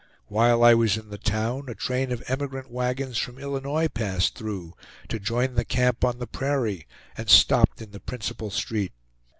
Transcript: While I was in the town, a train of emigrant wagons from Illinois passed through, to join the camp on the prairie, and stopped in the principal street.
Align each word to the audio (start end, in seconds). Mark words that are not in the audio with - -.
While 0.25 0.63
I 0.63 0.73
was 0.73 0.97
in 0.97 1.09
the 1.11 1.19
town, 1.19 1.69
a 1.69 1.75
train 1.75 2.11
of 2.11 2.23
emigrant 2.27 2.71
wagons 2.71 3.19
from 3.19 3.37
Illinois 3.37 3.87
passed 3.87 4.33
through, 4.33 4.73
to 5.09 5.19
join 5.19 5.53
the 5.53 5.63
camp 5.63 6.03
on 6.03 6.17
the 6.17 6.25
prairie, 6.25 6.87
and 7.15 7.29
stopped 7.29 7.83
in 7.83 7.91
the 7.91 7.99
principal 7.99 8.49
street. 8.49 8.93